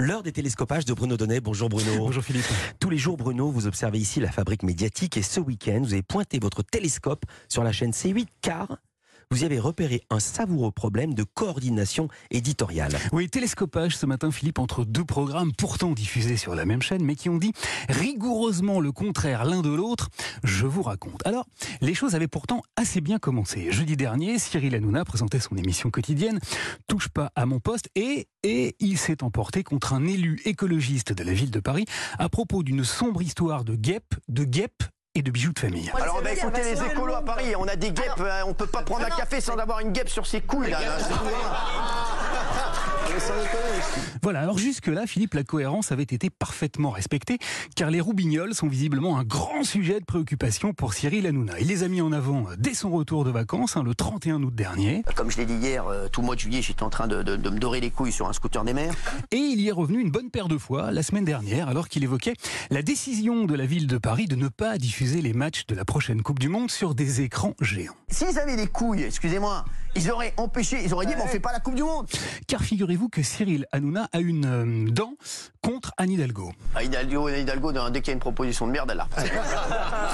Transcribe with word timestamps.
L'heure 0.00 0.22
des 0.22 0.32
télescopages 0.32 0.86
de 0.86 0.94
Bruno 0.94 1.18
Donnet. 1.18 1.40
Bonjour 1.40 1.68
Bruno. 1.68 1.94
Bonjour 1.98 2.24
Philippe. 2.24 2.46
Tous 2.80 2.88
les 2.88 2.96
jours, 2.96 3.18
Bruno, 3.18 3.50
vous 3.50 3.66
observez 3.66 3.98
ici 3.98 4.18
la 4.18 4.32
fabrique 4.32 4.62
médiatique 4.62 5.18
et 5.18 5.22
ce 5.22 5.40
week-end, 5.40 5.80
vous 5.82 5.92
avez 5.92 6.02
pointé 6.02 6.38
votre 6.38 6.62
télescope 6.62 7.26
sur 7.50 7.62
la 7.62 7.70
chaîne 7.70 7.90
C8 7.90 8.26
car 8.40 8.78
vous 9.32 9.42
y 9.42 9.46
avez 9.46 9.60
repéré 9.60 10.02
un 10.10 10.18
savoureux 10.18 10.72
problème 10.72 11.14
de 11.14 11.22
coordination 11.22 12.08
éditoriale. 12.32 12.98
Oui, 13.12 13.28
télescopage 13.28 13.96
ce 13.96 14.04
matin, 14.04 14.32
Philippe, 14.32 14.58
entre 14.58 14.84
deux 14.84 15.04
programmes 15.04 15.52
pourtant 15.56 15.92
diffusés 15.92 16.36
sur 16.36 16.56
la 16.56 16.64
même 16.64 16.82
chaîne, 16.82 17.04
mais 17.04 17.14
qui 17.14 17.28
ont 17.28 17.38
dit 17.38 17.52
rigoureusement 17.88 18.80
le 18.80 18.90
contraire 18.90 19.44
l'un 19.44 19.60
de 19.62 19.68
l'autre. 19.68 20.08
Je 20.42 20.66
vous 20.66 20.82
raconte. 20.82 21.24
Alors, 21.24 21.46
les 21.80 21.94
choses 21.94 22.16
avaient 22.16 22.26
pourtant 22.26 22.62
assez 22.74 23.00
bien 23.00 23.20
commencé. 23.20 23.70
Jeudi 23.70 23.96
dernier, 23.96 24.40
Cyril 24.40 24.74
Hanouna 24.74 25.04
présentait 25.04 25.38
son 25.38 25.56
émission 25.56 25.92
quotidienne 25.92 26.40
Touche 26.88 27.08
pas 27.08 27.30
à 27.36 27.46
mon 27.46 27.60
poste 27.60 27.88
et, 27.94 28.26
et 28.42 28.74
il 28.80 28.98
s'est 28.98 29.22
emporté 29.22 29.62
contre 29.62 29.92
un 29.92 30.08
élu 30.08 30.40
écologiste 30.44 31.12
de 31.12 31.22
la 31.22 31.32
ville 31.32 31.52
de 31.52 31.60
Paris 31.60 31.84
à 32.18 32.28
propos 32.28 32.64
d'une 32.64 32.82
sombre 32.82 33.22
histoire 33.22 33.62
de 33.62 33.76
guêpes, 33.76 34.16
de 34.26 34.42
guêpes 34.42 34.82
et 35.14 35.22
de 35.22 35.30
bijoux 35.30 35.52
de 35.52 35.58
famille. 35.58 35.90
Alors, 36.00 36.22
bah, 36.22 36.32
écoutez, 36.32 36.62
les 36.62 36.82
écolos 36.84 37.14
à 37.14 37.22
Paris, 37.22 37.54
on 37.58 37.66
a 37.66 37.74
des 37.74 37.90
guêpes, 37.90 38.20
euh, 38.20 38.42
on 38.46 38.54
peut 38.54 38.66
pas 38.66 38.82
prendre 38.82 39.04
un 39.06 39.10
café 39.10 39.40
sans 39.40 39.56
avoir 39.56 39.80
une 39.80 39.90
guêpe 39.90 40.08
sur 40.08 40.26
ses 40.26 40.40
couilles, 40.40 40.70
là. 40.70 40.78
Voilà, 44.22 44.40
alors 44.40 44.58
jusque-là, 44.58 45.06
Philippe, 45.06 45.34
la 45.34 45.44
cohérence 45.44 45.92
avait 45.92 46.02
été 46.02 46.28
parfaitement 46.30 46.90
respectée, 46.90 47.38
car 47.74 47.90
les 47.90 48.00
roubignoles 48.00 48.54
sont 48.54 48.68
visiblement 48.68 49.18
un 49.18 49.24
grand 49.24 49.64
sujet 49.64 49.98
de 50.00 50.04
préoccupation 50.04 50.72
pour 50.74 50.92
Cyril 50.94 51.26
Hanouna. 51.26 51.58
Il 51.60 51.68
les 51.68 51.82
a 51.84 51.88
mis 51.88 52.00
en 52.00 52.12
avant 52.12 52.46
dès 52.58 52.74
son 52.74 52.90
retour 52.90 53.24
de 53.24 53.30
vacances, 53.30 53.76
hein, 53.76 53.82
le 53.82 53.94
31 53.94 54.42
août 54.42 54.54
dernier. 54.54 55.02
Comme 55.16 55.30
je 55.30 55.38
l'ai 55.38 55.46
dit 55.46 55.54
hier, 55.54 55.86
euh, 55.86 56.08
tout 56.08 56.20
le 56.20 56.26
mois 56.26 56.34
de 56.34 56.40
juillet, 56.40 56.60
j'étais 56.62 56.82
en 56.82 56.90
train 56.90 57.06
de, 57.08 57.22
de- 57.22 57.36
de 57.36 57.50
me 57.50 57.58
dorer 57.58 57.80
les 57.80 57.90
couilles 57.90 58.12
sur 58.12 58.28
un 58.28 58.32
scooter 58.32 58.64
des 58.64 58.74
mers. 58.74 58.92
Et 59.30 59.36
il 59.38 59.60
y 59.60 59.68
est 59.68 59.72
revenu 59.72 60.00
une 60.00 60.10
bonne 60.10 60.30
paire 60.30 60.48
de 60.48 60.58
fois 60.58 60.90
la 60.92 61.02
semaine 61.02 61.24
dernière, 61.24 61.68
alors 61.68 61.88
qu'il 61.88 62.04
évoquait 62.04 62.34
la 62.70 62.82
décision 62.82 63.44
de 63.46 63.54
la 63.54 63.66
ville 63.66 63.86
de 63.86 63.98
Paris 63.98 64.26
de 64.26 64.36
ne 64.36 64.48
pas 64.48 64.76
diffuser 64.78 65.22
les 65.22 65.32
matchs 65.32 65.66
de 65.66 65.74
la 65.74 65.84
prochaine 65.84 66.22
Coupe 66.22 66.38
du 66.38 66.48
Monde 66.48 66.70
sur 66.70 66.94
des 66.94 67.22
écrans 67.22 67.54
géants. 67.60 67.94
S'ils 68.08 68.38
avaient 68.38 68.56
des 68.56 68.66
couilles, 68.66 69.02
excusez-moi, 69.04 69.64
ils 69.96 70.10
auraient 70.10 70.34
empêché, 70.36 70.82
ils 70.84 70.94
auraient 70.94 71.06
dit, 71.06 71.14
mais 71.16 71.22
on 71.22 71.26
fait 71.26 71.40
pas 71.40 71.52
la 71.52 71.60
Coupe 71.60 71.74
du 71.74 71.82
Monde. 71.82 72.06
Car 72.46 72.62
figurez-vous 72.62 73.08
que 73.08 73.22
Cyril 73.22 73.66
Hanouna 73.72 74.08
a 74.12 74.20
une 74.20 74.46
euh, 74.46 74.90
dent 74.90 75.14
contre 75.62 75.92
Anne 75.96 76.10
Hidalgo. 76.10 76.52
Ah, 76.74 76.82
Hidalgo, 76.82 77.28
Hidalgo, 77.28 77.72
dès 77.90 78.00
qu'il 78.00 78.08
y 78.08 78.10
a 78.10 78.14
une 78.14 78.20
proposition 78.20 78.66
de 78.66 78.72
merde, 78.72 78.90
elle 78.90 78.98
la. 78.98 79.08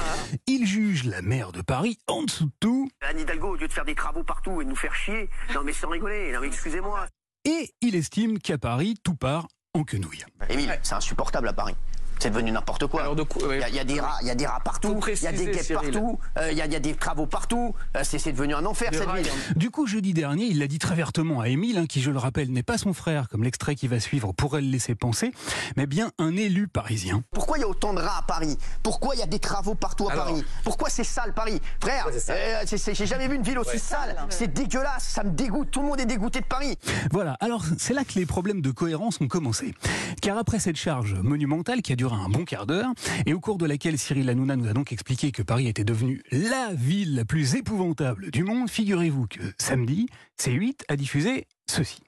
Il 0.47 0.65
juge 0.65 1.05
la 1.05 1.21
maire 1.21 1.51
de 1.51 1.61
Paris 1.61 1.97
en 2.07 2.23
dessous 2.23 2.45
de 2.45 2.51
tout 2.59 2.89
Anne 3.01 3.19
Hidalgo, 3.19 3.49
au 3.49 3.55
lieu 3.55 3.67
de 3.67 3.73
faire 3.73 3.85
des 3.85 3.95
travaux 3.95 4.23
partout 4.23 4.61
et 4.61 4.65
de 4.65 4.69
nous 4.69 4.75
faire 4.75 4.95
chier, 4.95 5.29
non 5.53 5.61
mais 5.63 5.73
sans 5.73 5.89
rigoler, 5.89 6.31
non 6.31 6.39
mais 6.41 6.47
excusez-moi. 6.47 7.05
et 7.45 7.73
il 7.81 7.95
estime 7.95 8.39
qu'à 8.39 8.57
Paris, 8.57 8.95
tout 9.03 9.15
part 9.15 9.47
en 9.73 9.83
quenouille. 9.83 10.25
Émile, 10.49 10.77
c'est 10.81 10.95
insupportable 10.95 11.47
à 11.47 11.53
Paris. 11.53 11.75
C'est 12.19 12.29
devenu 12.29 12.51
n'importe 12.51 12.87
quoi. 12.87 13.13
De 13.15 13.25
Il 13.53 13.59
y, 13.59 13.63
a- 13.63 13.69
il 13.69 13.75
y 13.75 13.79
a 13.79 13.83
des 13.83 13.99
rats, 13.99 14.17
il 14.21 14.27
y 14.27 14.31
a 14.31 14.35
des 14.35 14.45
rats 14.45 14.59
partout, 14.63 14.99
il 15.07 15.23
y 15.23 15.27
a 15.27 15.31
des 15.31 15.45
guêpes 15.45 15.73
partout, 15.73 16.19
euh, 16.37 16.51
il 16.51 16.57
y, 16.57 16.61
a- 16.61 16.65
il 16.65 16.73
y 16.73 16.75
a 16.75 16.79
des 16.79 16.93
travaux 16.95 17.25
partout. 17.25 17.73
Euh, 17.95 18.01
c'est 18.03 18.31
devenu 18.31 18.53
un 18.55 18.65
enfer 18.65 18.91
Des 18.91 18.97
cette 18.97 19.09
ville. 19.11 19.27
Du 19.55 19.69
coup, 19.69 19.85
jeudi 19.87 20.13
dernier, 20.13 20.45
il 20.45 20.59
l'a 20.59 20.67
dit 20.67 20.79
très 20.79 20.95
vertement 20.95 21.41
à 21.41 21.49
Émile, 21.49 21.77
hein, 21.77 21.85
qui, 21.87 22.01
je 22.01 22.11
le 22.11 22.17
rappelle, 22.17 22.51
n'est 22.51 22.63
pas 22.63 22.77
son 22.77 22.93
frère, 22.93 23.27
comme 23.29 23.43
l'extrait 23.43 23.75
qui 23.75 23.87
va 23.87 23.99
suivre 23.99 24.33
pourrait 24.33 24.61
le 24.61 24.67
laisser 24.69 24.95
penser, 24.95 25.31
mais 25.75 25.85
bien 25.87 26.11
un 26.17 26.35
élu 26.35 26.67
parisien. 26.67 27.23
Pourquoi 27.31 27.57
il 27.57 27.61
y 27.61 27.63
a 27.63 27.67
autant 27.67 27.93
de 27.93 28.01
rats 28.01 28.19
à 28.19 28.21
Paris? 28.23 28.57
Pourquoi 28.83 29.15
il 29.15 29.19
y 29.19 29.23
a 29.23 29.27
des 29.27 29.39
travaux 29.39 29.75
partout 29.75 30.07
à 30.09 30.13
Alors. 30.13 30.25
Paris? 30.25 30.43
Pourquoi 30.63 30.89
c'est 30.89 31.03
sale 31.03 31.33
Paris? 31.33 31.61
Frère, 31.81 32.07
euh, 32.29 32.63
j'ai 32.65 33.05
jamais 33.05 33.27
vu 33.27 33.35
une 33.35 33.43
ville 33.43 33.59
aussi 33.59 33.79
sale. 33.79 34.15
C'est 34.29 34.51
dégueulasse, 34.53 35.03
ça 35.03 35.23
me 35.23 35.31
dégoûte. 35.31 35.71
Tout 35.71 35.81
le 35.81 35.87
monde 35.87 35.99
est 35.99 36.05
dégoûté 36.05 36.39
de 36.41 36.45
Paris. 36.45 36.77
Voilà, 37.11 37.37
alors 37.39 37.63
c'est 37.77 37.93
là 37.93 38.03
que 38.03 38.13
les 38.17 38.25
problèmes 38.25 38.61
de 38.61 38.71
cohérence 38.71 39.19
ont 39.21 39.27
commencé. 39.27 39.73
Car 40.21 40.37
après 40.37 40.59
cette 40.59 40.75
charge 40.77 41.13
monumentale 41.15 41.81
qui 41.81 41.93
a 41.93 41.95
duré 41.95 42.06
un 42.13 42.29
bon 42.29 42.45
quart 42.45 42.65
d'heure, 42.65 42.91
et 43.25 43.33
au 43.33 43.39
cours 43.39 43.57
de 43.57 43.65
laquelle 43.65 43.97
Cyril 43.97 44.29
Hanouna 44.29 44.55
nous 44.55 44.67
a 44.67 44.73
donc 44.73 44.91
expliqué 44.91 45.31
que 45.31 45.41
Paris 45.41 45.67
était 45.67 45.83
devenue 45.83 46.23
la 46.31 46.71
ville 46.73 47.15
la 47.15 47.25
plus 47.25 47.55
épouvantable 47.55 48.31
du 48.31 48.43
monde, 48.43 48.69
figurez-vous 48.69 49.27
que 49.27 49.39
samedi, 49.57 50.07
C8 50.39 50.81
a 50.87 50.95
diffusé 50.95 51.47
ceci. 51.69 52.01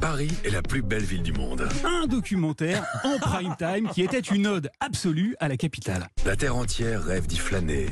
Paris 0.00 0.30
est 0.44 0.50
la 0.50 0.62
plus 0.62 0.82
belle 0.82 1.02
ville 1.02 1.22
du 1.22 1.32
monde. 1.32 1.68
Un 1.84 2.06
documentaire 2.06 2.84
en 3.02 3.18
prime 3.18 3.56
time 3.56 3.88
qui 3.88 4.02
était 4.02 4.20
une 4.20 4.46
ode 4.46 4.70
absolue 4.78 5.34
à 5.40 5.48
la 5.48 5.56
capitale. 5.56 6.08
La 6.24 6.36
terre 6.36 6.54
entière 6.54 7.02
rêve 7.02 7.26
d'y 7.26 7.38
flâner, 7.38 7.86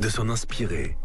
de 0.00 0.08
s'en 0.08 0.28
inspirer, 0.28 0.96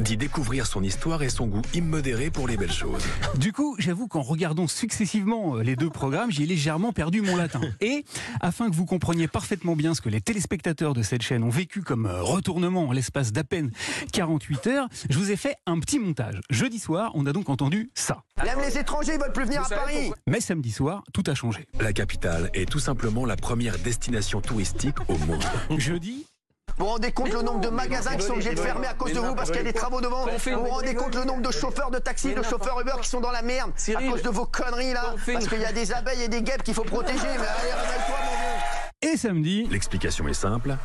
d'y 0.00 0.16
découvrir 0.16 0.66
son 0.66 0.82
histoire 0.82 1.22
et 1.22 1.28
son 1.28 1.46
goût 1.46 1.62
immodéré 1.72 2.30
pour 2.30 2.48
les 2.48 2.56
belles 2.56 2.72
choses. 2.72 3.04
Du 3.36 3.52
coup, 3.52 3.76
j'avoue 3.78 4.08
qu'en 4.08 4.22
regardant 4.22 4.66
successivement 4.66 5.56
euh, 5.56 5.62
les 5.62 5.76
deux 5.76 5.90
programmes, 5.90 6.30
j'ai 6.30 6.46
légèrement 6.46 6.92
perdu 6.92 7.22
mon 7.22 7.36
latin. 7.36 7.60
Et 7.80 8.04
afin 8.40 8.70
que 8.70 8.74
vous 8.74 8.86
compreniez 8.86 9.28
parfaitement 9.28 9.76
bien 9.76 9.94
ce 9.94 10.00
que 10.00 10.08
les 10.08 10.20
téléspectateurs 10.20 10.94
de 10.94 11.02
cette 11.02 11.22
chaîne 11.22 11.42
ont 11.42 11.50
vécu 11.50 11.82
comme 11.82 12.06
euh, 12.06 12.22
retournement 12.22 12.88
en 12.88 12.92
l'espace 12.92 13.32
d'à 13.32 13.44
peine 13.44 13.70
48 14.12 14.66
heures, 14.66 14.88
je 15.08 15.18
vous 15.18 15.30
ai 15.30 15.36
fait 15.36 15.56
un 15.66 15.78
petit 15.78 15.98
montage. 15.98 16.40
Jeudi 16.50 16.78
soir, 16.78 17.12
on 17.14 17.26
a 17.26 17.32
donc 17.32 17.48
entendu 17.48 17.90
ça. 17.94 18.22
Même 18.42 18.58
les 18.60 18.78
étrangers 18.78 19.16
veulent 19.16 19.32
plus 19.32 19.44
venir 19.44 19.62
à 19.62 19.68
Paris. 19.68 20.12
Mais 20.26 20.40
samedi 20.40 20.72
soir, 20.72 21.04
tout 21.12 21.24
a 21.26 21.34
changé. 21.34 21.66
La 21.80 21.92
capitale 21.92 22.50
est 22.54 22.68
tout 22.68 22.78
simplement 22.78 23.24
la 23.26 23.36
première 23.36 23.78
destination 23.78 24.40
touristique 24.40 24.96
au 25.08 25.16
monde. 25.18 25.44
Jeudi, 25.78 26.26
Vous 26.76 26.86
vous 26.86 26.90
rendez 26.90 27.12
compte 27.12 27.32
le 27.32 27.42
nombre 27.42 27.60
de 27.60 27.68
magasins 27.68 28.16
qui 28.16 28.22
sont 28.26 28.32
obligés 28.32 28.54
de 28.54 28.60
fermer 28.60 28.88
à 28.88 28.94
cause 28.94 29.12
de 29.12 29.20
vous 29.20 29.34
parce 29.34 29.48
qu'il 29.50 29.58
y 29.58 29.60
a 29.60 29.64
des 29.64 29.72
travaux 29.72 30.00
devant 30.00 30.24
On 30.26 30.38
fait- 30.38 30.52
Vous 30.54 30.64
vous 30.64 30.70
rendez 30.70 30.94
compte 30.94 31.14
le 31.14 31.24
nombre 31.24 31.42
de 31.42 31.52
chauffeurs 31.52 31.90
de 31.90 31.98
taxi, 31.98 32.34
de 32.34 32.42
chauffeurs 32.42 32.80
Uber 32.80 32.94
qui 33.00 33.08
sont 33.08 33.20
dans 33.20 33.30
la 33.30 33.42
merde 33.42 33.70
à 33.96 34.10
cause 34.10 34.22
de 34.22 34.28
vos 34.30 34.44
conneries 34.46 34.92
là 34.92 35.14
Parce 35.32 35.46
qu'il 35.46 35.60
y 35.60 35.64
a 35.64 35.72
des 35.72 35.92
abeilles 35.92 36.22
et 36.22 36.28
des 36.28 36.42
guêpes 36.42 36.62
qu'il 36.64 36.74
faut 36.74 36.82
protéger. 36.84 37.18
Mais 37.22 37.28
allez, 37.28 37.72
réveille-toi 37.72 38.16
mon 38.26 38.32
vieux. 38.32 39.12
Et 39.12 39.16
samedi, 39.16 39.68
L'explication 39.70 40.26
est 40.28 40.34
simple. 40.34 40.76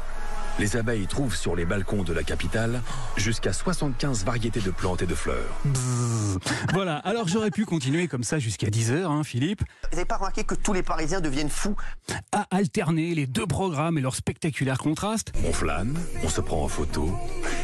Les 0.59 0.75
abeilles 0.75 1.07
trouvent 1.07 1.35
sur 1.37 1.55
les 1.55 1.63
balcons 1.63 2.03
de 2.03 2.11
la 2.11 2.21
capitale 2.23 2.81
jusqu'à 3.15 3.53
75 3.53 4.25
variétés 4.25 4.59
de 4.59 4.71
plantes 4.71 5.01
et 5.01 5.05
de 5.05 5.15
fleurs. 5.15 5.57
voilà. 6.73 6.97
Alors 6.97 7.29
j'aurais 7.29 7.49
pu 7.49 7.63
continuer 7.65 8.09
comme 8.09 8.23
ça 8.25 8.39
jusqu'à 8.39 8.67
10h, 8.67 9.05
hein, 9.05 9.23
Philippe, 9.23 9.61
Vous 9.89 9.95
n'avez 9.95 10.05
pas 10.05 10.17
remarqué 10.17 10.43
que 10.43 10.55
tous 10.55 10.73
les 10.73 10.83
Parisiens 10.83 11.21
deviennent 11.21 11.49
fous? 11.49 11.77
À 12.33 12.45
alterner 12.51 13.15
les 13.15 13.25
deux 13.25 13.47
programmes 13.47 13.97
et 13.97 14.01
leurs 14.01 14.15
spectaculaires 14.15 14.79
contrastes. 14.79 15.31
On 15.47 15.53
flâne, 15.53 15.97
on 16.25 16.29
se 16.29 16.41
prend 16.41 16.61
en 16.63 16.67
photo 16.67 17.09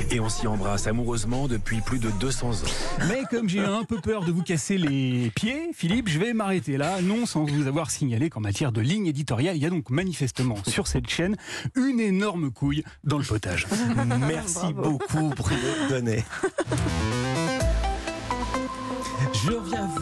et 0.09 0.22
on 0.22 0.29
s'y 0.29 0.47
embrasse 0.47 0.88
amoureusement 0.88 1.50
depuis 1.50 1.81
plus 1.81 2.00
de 2.00 2.09
200 2.11 2.51
ans. 2.51 3.05
Mais 3.09 3.23
comme 3.29 3.50
j'ai 3.50 3.59
un 3.66 3.84
peu 3.84 4.00
peur 4.00 4.23
de 4.23 4.31
vous 4.31 4.44
casser 4.44 4.78
les 4.78 5.31
pieds, 5.35 5.69
Philippe, 5.73 6.07
je 6.07 6.17
vais 6.17 6.31
m'arrêter 6.34 6.78
là, 6.78 7.01
non 7.01 7.25
sans 7.25 7.44
vous 7.44 7.67
avoir 7.67 7.91
signalé 7.91 8.29
qu'en 8.29 8.39
matière 8.39 8.72
de 8.72 8.79
ligne 8.79 9.07
éditoriale, 9.07 9.57
il 9.57 9.63
y 9.63 9.66
a 9.66 9.69
donc 9.69 9.89
manifestement 9.89 10.55
sur 10.66 10.88
cette 10.88 11.09
chaîne 11.09 11.35
une 11.75 12.00
énorme 12.00 12.51
couille 12.51 12.84
dans 13.03 13.18
le 13.18 13.23
potage. 13.23 13.68
Merci 14.28 14.73
beaucoup 14.73 15.29
Bruno 15.35 15.90
Donnet. 15.90 16.23
Je 19.34 19.51
reviens 19.51 19.85
vous. 19.85 19.94